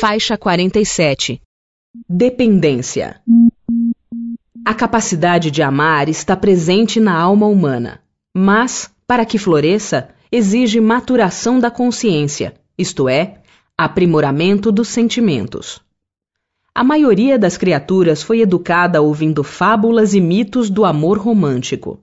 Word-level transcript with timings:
Faixa 0.00 0.38
47 0.38 1.42
Dependência 2.08 3.20
A 4.64 4.72
capacidade 4.72 5.50
de 5.50 5.60
amar 5.60 6.08
está 6.08 6.36
presente 6.36 7.00
na 7.00 7.20
alma 7.20 7.48
humana, 7.48 8.00
mas, 8.32 8.88
para 9.08 9.26
que 9.26 9.38
floresça, 9.38 10.10
exige 10.30 10.78
maturação 10.78 11.58
da 11.58 11.68
consciência, 11.68 12.54
isto 12.78 13.08
é, 13.08 13.42
aprimoramento 13.76 14.70
dos 14.70 14.86
sentimentos. 14.86 15.80
A 16.72 16.84
maioria 16.84 17.36
das 17.36 17.56
criaturas 17.56 18.22
foi 18.22 18.40
educada 18.40 19.02
ouvindo 19.02 19.42
fábulas 19.42 20.14
e 20.14 20.20
mitos 20.20 20.70
do 20.70 20.84
amor 20.84 21.18
romântico. 21.18 21.98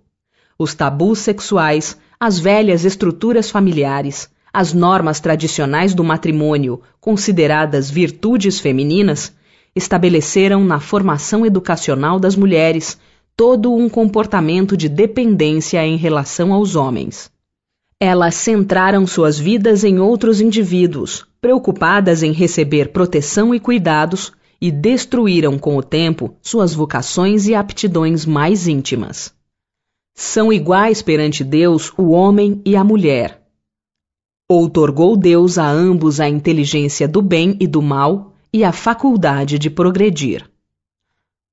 Os 0.60 0.76
tabus 0.76 1.20
sexuais, 1.20 1.98
as 2.20 2.38
velhas 2.40 2.84
estruturas 2.84 3.50
familiares, 3.50 4.30
as 4.56 4.72
normas 4.72 5.20
tradicionais 5.20 5.94
do 5.94 6.02
matrimônio, 6.02 6.82
consideradas 7.02 7.92
virtudes 7.92 8.58
femininas, 8.58 9.34
estabeleceram 9.76 10.64
na 10.64 10.80
formação 10.80 11.46
educacional 11.46 12.18
das 12.18 12.38
mulheres 12.38 12.98
todo 13.36 13.76
um 13.76 13.90
comportamento 13.90 14.78
de 14.78 14.88
dependência 14.88 15.86
em 15.86 15.98
relação 15.98 16.54
aos 16.54 16.78
homens. 16.78 17.30
Elas 18.00 18.36
centraram 18.36 19.06
suas 19.06 19.38
vidas 19.38 19.84
em 19.84 20.00
outros 20.00 20.40
indivíduos, 20.40 21.26
preocupadas 21.42 22.24
em 22.24 22.32
receber 22.32 22.94
proteção 22.94 23.54
e 23.54 23.60
cuidados, 23.60 24.32
e 24.62 24.72
destruíram 24.72 25.60
com 25.60 25.76
o 25.76 25.84
tempo 25.84 26.34
suas 26.42 26.74
vocações 26.74 27.46
e 27.46 27.54
aptidões 27.54 28.26
mais 28.26 28.70
íntimas. 28.70 29.34
São 30.16 30.52
iguais 30.54 31.02
perante 31.02 31.44
Deus 31.44 31.92
o 31.98 32.12
homem 32.12 32.62
e 32.64 32.74
a 32.74 32.86
mulher, 32.86 33.45
Outorgou 34.48 35.18
Deus 35.18 35.58
a 35.58 35.68
ambos 35.68 36.20
a 36.20 36.30
inteligência 36.30 37.08
do 37.08 37.20
bem 37.20 37.58
e 37.60 37.66
do 37.66 37.82
mal 37.82 38.36
e 38.54 38.64
a 38.64 38.72
faculdade 38.72 39.58
de 39.58 39.72
progredir. 39.72 40.48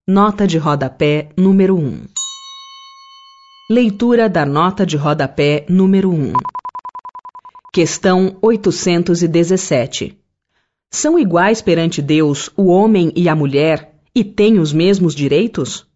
Nota 0.07 0.47
de 0.47 0.59
rodapé 0.59 1.31
número 1.34 1.75
1 1.75 2.03
Leitura 3.71 4.29
da 4.29 4.45
nota 4.45 4.84
de 4.84 4.99
rodapé 4.99 5.65
número 5.71 6.11
1 6.11 6.34
Questão 7.73 8.37
817 8.43 10.19
São 10.91 11.19
iguais 11.19 11.62
perante 11.62 12.03
Deus 12.03 12.51
o 12.55 12.67
homem 12.67 13.11
e 13.17 13.27
a 13.27 13.34
mulher 13.34 13.95
e 14.15 14.23
têm 14.23 14.59
os 14.59 14.71
mesmos 14.71 15.15
direitos? 15.15 15.87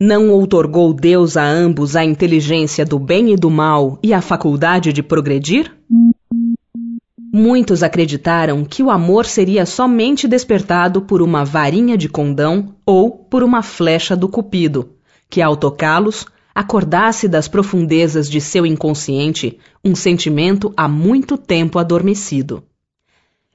Não 0.00 0.30
outorgou 0.30 0.92
Deus 0.92 1.36
a 1.36 1.44
ambos 1.44 1.96
a 1.96 2.04
inteligência 2.04 2.84
do 2.84 3.00
bem 3.00 3.32
e 3.32 3.36
do 3.36 3.50
mal 3.50 3.98
e 4.00 4.14
a 4.14 4.20
faculdade 4.20 4.92
de 4.92 5.02
progredir? 5.02 5.72
Muitos 7.36 7.82
acreditaram 7.82 8.64
que 8.64 8.80
o 8.80 8.92
amor 8.92 9.26
seria 9.26 9.66
somente 9.66 10.28
despertado 10.28 11.02
por 11.02 11.20
uma 11.20 11.44
varinha 11.44 11.98
de 11.98 12.08
condão 12.08 12.76
ou 12.86 13.10
por 13.10 13.42
uma 13.42 13.60
flecha 13.60 14.14
do 14.14 14.28
cupido, 14.28 14.90
que 15.28 15.42
ao 15.42 15.56
tocá-los 15.56 16.26
acordasse 16.54 17.26
das 17.26 17.48
profundezas 17.48 18.30
de 18.30 18.40
seu 18.40 18.64
inconsciente 18.64 19.58
um 19.84 19.96
sentimento 19.96 20.72
há 20.76 20.86
muito 20.86 21.36
tempo 21.36 21.80
adormecido. 21.80 22.62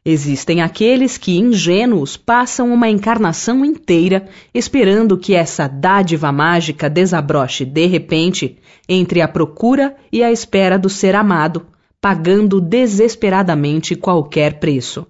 Existem 0.04 0.62
aqueles 0.62 1.18
que, 1.18 1.38
ingênuos, 1.38 2.18
passam 2.18 2.74
uma 2.74 2.90
encarnação 2.90 3.64
inteira 3.64 4.28
esperando 4.54 5.18
que 5.18 5.34
essa 5.34 5.70
dádiva 5.70 6.34
mágica 6.34 6.90
desabroche 6.90 7.64
de 7.64 7.86
repente 7.86 8.58
entre 8.90 9.22
a 9.22 9.28
procura 9.30 9.96
e 10.12 10.22
a 10.22 10.30
espera 10.30 10.78
do 10.78 10.90
ser 10.90 11.16
amado, 11.16 11.66
pagando 12.02 12.61
desesperadamente 12.61 13.95
qualquer 13.95 14.59
preço. 14.59 15.05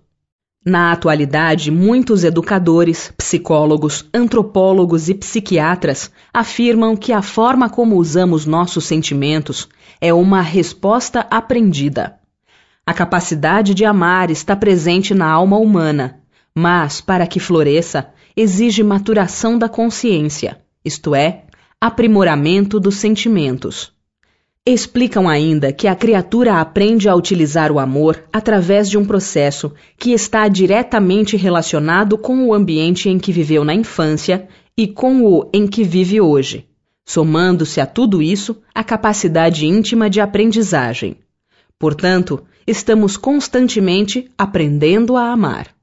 Na 0.66 0.92
atualidade, 0.92 1.72
muitos 1.72 2.24
educadores, 2.24 3.14
psicólogos, 3.18 4.06
antropólogos 4.14 5.08
e 5.08 5.14
psiquiatras 5.14 6.12
afirmam 6.34 6.98
que 6.98 7.14
a 7.14 7.22
forma 7.22 7.70
como 7.70 7.96
usamos 7.96 8.46
nossos 8.46 8.86
sentimentos 8.86 9.70
é 10.02 10.14
uma 10.14 10.42
resposta 10.42 11.22
aprendida. 11.32 12.20
A 12.86 12.94
capacidade 12.94 13.74
de 13.74 13.86
amar 13.86 14.30
está 14.32 14.56
presente 14.56 15.14
na 15.14 15.32
alma 15.32 15.58
humana, 15.58 16.20
mas, 16.54 17.00
para 17.00 17.26
que 17.26 17.40
floresça, 17.40 18.10
exige 18.36 18.84
maturação 18.84 19.58
da 19.58 19.70
consciência, 19.70 20.60
isto 20.84 21.16
é, 21.16 21.46
aprimoramento 21.80 22.80
dos 22.80 22.96
sentimentos. 22.98 23.94
Explicam 24.66 25.28
ainda 25.28 25.72
que 25.72 25.88
a 25.88 25.96
criatura 25.96 26.60
aprende 26.60 27.08
a 27.08 27.16
utilizar 27.16 27.72
o 27.72 27.80
amor 27.80 28.24
através 28.32 28.90
de 28.90 28.98
um 28.98 29.06
processo 29.06 29.74
que 29.98 30.12
está 30.12 30.48
diretamente 30.48 31.38
relacionado 31.38 32.18
com 32.18 32.46
o 32.46 32.54
ambiente 32.54 33.10
em 33.10 33.18
que 33.18 33.32
viveu 33.32 33.64
na 33.64 33.74
infância 33.74 34.48
e 34.78 34.88
com 34.88 35.24
o 35.24 35.50
em 35.54 35.66
que 35.66 35.84
vive 35.84 36.22
hoje, 36.22 36.68
somando-se 37.06 37.82
a 37.82 37.86
tudo 37.86 38.22
isso 38.22 38.62
a 38.76 38.84
capacidade 38.84 39.66
íntima 39.66 40.10
de 40.10 40.22
aprendizagem. 40.22 41.18
Portanto, 41.80 42.44
estamos 42.68 43.16
constantemente 43.16 44.30
aprendendo 44.38 45.16
a 45.16 45.32
amar. 45.32 45.79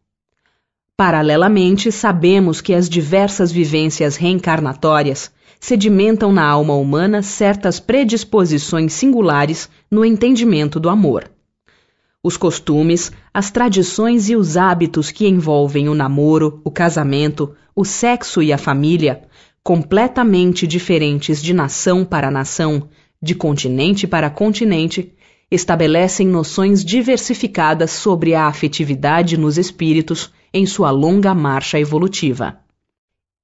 Paralelamente, 0.97 1.93
sabemos 1.93 2.63
que 2.63 2.73
as 2.73 2.89
diversas 2.89 3.53
vivências 3.53 4.17
reencarnatórias 4.17 5.31
sedimentam 5.61 6.33
na 6.33 6.49
alma 6.49 6.75
humana 6.75 7.21
certas 7.21 7.79
predisposições 7.79 8.95
singulares 8.95 9.69
no 9.91 10.07
entendimento 10.07 10.81
do 10.81 10.89
amor. 10.89 11.31
Os 12.23 12.39
costumes, 12.39 13.13
as 13.33 13.51
tradições 13.51 14.31
e 14.31 14.37
os 14.37 14.57
hábitos 14.57 15.11
que 15.11 15.29
envolvem 15.29 15.87
o 15.87 15.95
namoro, 15.95 16.63
o 16.65 16.71
casamento, 16.71 17.55
o 17.75 17.85
sexo 17.85 18.43
e 18.43 18.51
a 18.51 18.57
família, 18.57 19.21
completamente 19.63 20.67
diferentes 20.67 21.43
de 21.43 21.53
nação 21.53 22.07
para 22.07 22.31
nação, 22.31 22.89
de 23.21 23.35
continente 23.35 24.07
para 24.07 24.31
continente, 24.31 25.13
estabelecem 25.51 26.27
noções 26.27 26.83
diversificadas 26.83 27.91
sobre 27.91 28.35
a 28.35 28.47
afetividade 28.47 29.37
nos 29.37 29.59
espíritos 29.59 30.33
em 30.57 30.65
sua 30.65 30.91
longa 30.91 31.35
marcha 31.35 31.79
evolutiva. 31.79 32.57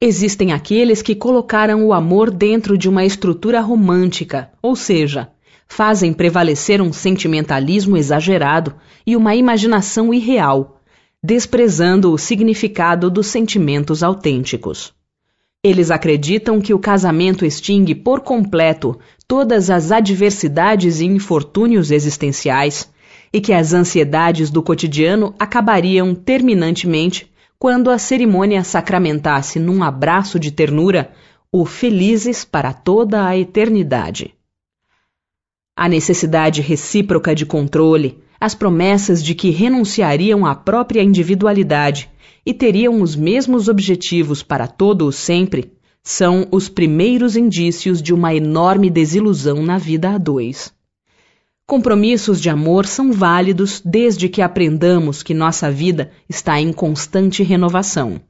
Existem 0.00 0.50
aqueles 0.50 1.02
que 1.02 1.14
colocaram 1.14 1.86
o 1.86 1.92
amor 1.92 2.30
dentro 2.30 2.76
de 2.76 2.88
uma 2.88 3.04
estrutura 3.04 3.60
romântica, 3.60 4.50
ou 4.62 4.74
seja, 4.74 5.30
fazem 5.68 6.12
prevalecer 6.12 6.80
um 6.80 6.90
sentimentalismo 6.90 7.98
exagerado 7.98 8.74
e 9.06 9.14
uma 9.14 9.36
imaginação 9.36 10.12
irreal, 10.12 10.80
desprezando 11.22 12.10
o 12.12 12.18
significado 12.18 13.10
dos 13.10 13.26
sentimentos 13.26 14.02
autênticos. 14.02 14.94
Eles 15.62 15.90
acreditam 15.90 16.60
que 16.60 16.74
o 16.74 16.78
casamento 16.78 17.44
extingue 17.44 17.94
por 17.94 18.22
completo 18.22 18.98
todas 19.28 19.70
as 19.70 19.92
adversidades 19.92 21.00
e 21.00 21.04
infortúnios 21.04 21.90
existenciais 21.90 22.91
e 23.32 23.40
que 23.40 23.52
as 23.52 23.72
ansiedades 23.72 24.50
do 24.50 24.62
cotidiano 24.62 25.34
acabariam 25.38 26.14
terminantemente 26.14 27.30
quando 27.58 27.90
a 27.90 27.98
cerimônia 27.98 28.64
sacramentasse 28.64 29.58
num 29.58 29.82
abraço 29.82 30.38
de 30.38 30.50
ternura 30.50 31.12
o 31.50 31.64
felizes 31.64 32.44
para 32.44 32.72
toda 32.72 33.26
a 33.26 33.38
eternidade. 33.38 34.34
A 35.76 35.88
necessidade 35.88 36.60
recíproca 36.60 37.34
de 37.34 37.46
controle, 37.46 38.18
as 38.40 38.54
promessas 38.54 39.22
de 39.22 39.34
que 39.34 39.50
renunciariam 39.50 40.44
à 40.44 40.54
própria 40.54 41.02
individualidade 41.02 42.10
e 42.44 42.52
teriam 42.52 43.00
os 43.00 43.14
mesmos 43.14 43.68
objetivos 43.68 44.42
para 44.42 44.66
todo 44.66 45.06
o 45.06 45.12
sempre, 45.12 45.72
são 46.02 46.48
os 46.50 46.68
primeiros 46.68 47.36
indícios 47.36 48.02
de 48.02 48.12
uma 48.12 48.34
enorme 48.34 48.90
desilusão 48.90 49.62
na 49.62 49.78
vida 49.78 50.10
a 50.10 50.18
dois. 50.18 50.74
Compromissos 51.72 52.38
de 52.38 52.50
amor 52.50 52.84
são 52.84 53.10
válidos 53.12 53.80
desde 53.82 54.28
que 54.28 54.42
aprendamos 54.42 55.22
que 55.22 55.32
nossa 55.32 55.70
vida 55.70 56.12
está 56.28 56.60
em 56.60 56.70
constante 56.70 57.42
renovação. 57.42 58.20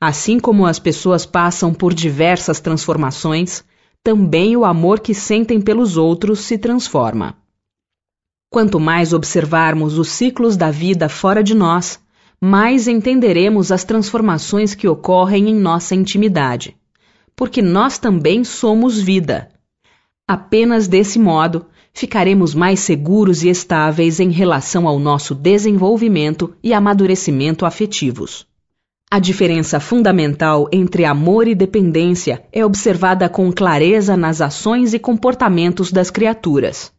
Assim 0.00 0.38
como 0.38 0.64
as 0.64 0.78
pessoas 0.78 1.26
passam 1.26 1.74
por 1.74 1.92
diversas 1.92 2.60
transformações, 2.60 3.64
também 4.04 4.56
o 4.56 4.64
amor 4.64 5.00
que 5.00 5.12
sentem 5.12 5.60
pelos 5.60 5.96
outros 5.96 6.42
se 6.42 6.56
transforma. 6.56 7.36
Quanto 8.48 8.78
mais 8.78 9.12
observarmos 9.12 9.98
os 9.98 10.08
ciclos 10.08 10.56
da 10.56 10.70
vida 10.70 11.08
fora 11.08 11.42
de 11.42 11.56
nós, 11.56 11.98
mais 12.40 12.86
entenderemos 12.86 13.72
as 13.72 13.82
transformações 13.82 14.76
que 14.76 14.86
ocorrem 14.86 15.48
em 15.50 15.56
nossa 15.56 15.96
intimidade. 15.96 16.76
Porque 17.34 17.60
nós 17.60 17.98
também 17.98 18.44
somos 18.44 19.00
vida. 19.00 19.50
Apenas 20.24 20.86
desse 20.86 21.18
modo 21.18 21.66
ficaremos 21.92 22.54
mais 22.54 22.80
seguros 22.80 23.42
e 23.42 23.48
estáveis 23.48 24.20
em 24.20 24.30
relação 24.30 24.86
ao 24.86 24.98
nosso 24.98 25.34
desenvolvimento 25.34 26.54
e 26.62 26.72
amadurecimento 26.72 27.66
afetivos. 27.66 28.46
A 29.10 29.18
diferença 29.18 29.80
fundamental 29.80 30.68
entre 30.70 31.04
amor 31.04 31.48
e 31.48 31.54
dependência 31.54 32.44
é 32.52 32.64
observada 32.64 33.28
com 33.28 33.50
clareza 33.50 34.16
nas 34.16 34.40
ações 34.40 34.94
e 34.94 35.00
comportamentos 35.00 35.90
das 35.90 36.10
criaturas. 36.10 36.92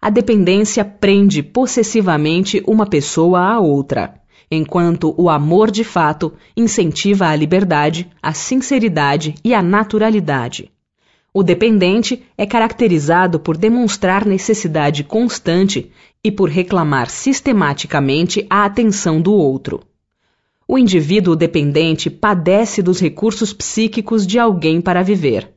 A 0.00 0.08
dependência 0.08 0.84
prende 0.84 1.42
possessivamente 1.42 2.62
uma 2.64 2.86
pessoa 2.86 3.40
à 3.40 3.58
outra, 3.58 4.14
enquanto 4.48 5.12
o 5.18 5.28
amor 5.28 5.72
de 5.72 5.82
fato 5.82 6.32
incentiva 6.56 7.26
a 7.26 7.34
liberdade, 7.34 8.08
a 8.22 8.32
sinceridade 8.32 9.34
e 9.44 9.52
a 9.52 9.60
naturalidade. 9.60 10.70
O 11.32 11.42
dependente 11.42 12.22
é 12.36 12.46
caracterizado 12.46 13.38
por 13.38 13.56
demonstrar 13.56 14.24
necessidade 14.24 15.04
constante 15.04 15.90
e 16.24 16.32
por 16.32 16.48
reclamar 16.48 17.10
sistematicamente 17.10 18.46
a 18.48 18.64
atenção 18.64 19.20
do 19.20 19.32
outro. 19.32 19.80
O 20.66 20.78
indivíduo 20.78 21.36
dependente 21.36 22.10
padece 22.10 22.82
dos 22.82 23.00
recursos 23.00 23.52
psíquicos 23.52 24.26
de 24.26 24.38
alguém 24.38 24.80
para 24.80 25.02
viver. 25.02 25.50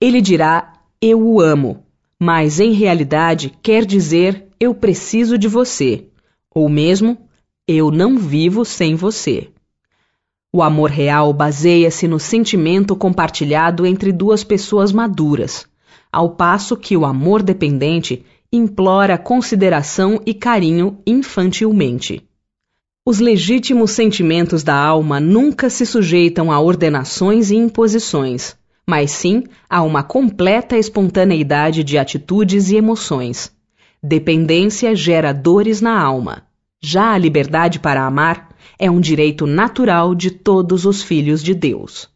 Ele 0.00 0.20
dirá 0.20 0.74
eu 1.00 1.20
o 1.20 1.40
amo, 1.40 1.84
mas 2.18 2.60
em 2.60 2.72
realidade 2.72 3.52
quer 3.62 3.84
dizer 3.84 4.48
eu 4.58 4.74
preciso 4.74 5.36
de 5.36 5.48
você, 5.48 6.06
ou 6.54 6.68
mesmo 6.68 7.18
eu 7.66 7.90
não 7.90 8.18
vivo 8.18 8.64
sem 8.64 8.94
você. 8.94 9.48
O 10.56 10.62
amor 10.62 10.88
real 10.88 11.32
baseia-se 11.32 12.06
no 12.06 12.20
sentimento 12.20 12.94
compartilhado 12.94 13.84
entre 13.84 14.12
duas 14.12 14.44
pessoas 14.44 14.92
maduras, 14.92 15.66
ao 16.12 16.30
passo 16.30 16.76
que 16.76 16.96
o 16.96 17.04
amor 17.04 17.42
dependente 17.42 18.24
implora 18.52 19.18
consideração 19.18 20.20
e 20.24 20.32
carinho 20.32 20.96
infantilmente. 21.04 22.22
Os 23.04 23.18
legítimos 23.18 23.90
sentimentos 23.90 24.62
da 24.62 24.76
alma 24.76 25.18
nunca 25.18 25.68
se 25.68 25.84
sujeitam 25.84 26.52
a 26.52 26.60
ordenações 26.60 27.50
e 27.50 27.56
imposições, 27.56 28.54
mas 28.86 29.10
sim 29.10 29.42
a 29.68 29.82
uma 29.82 30.04
completa 30.04 30.78
espontaneidade 30.78 31.82
de 31.82 31.98
atitudes 31.98 32.70
e 32.70 32.76
emoções. 32.76 33.50
Dependência 34.00 34.94
gera 34.94 35.32
dores 35.32 35.80
na 35.80 36.00
alma. 36.00 36.44
Já 36.80 37.10
a 37.12 37.18
liberdade 37.18 37.80
para 37.80 38.06
amar 38.06 38.53
é 38.78 38.90
um 38.90 39.00
direito 39.00 39.46
natural 39.46 40.14
de 40.14 40.30
todos 40.30 40.84
os 40.84 41.02
filhos 41.02 41.42
de 41.42 41.54
Deus. 41.54 42.13